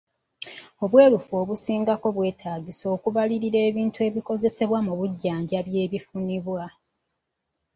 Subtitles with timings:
[0.83, 6.63] Obwerufu obusingako bwetaagisa okubalirira ebintu ebikozesebwa mu bujjanjabi ebifunibwa.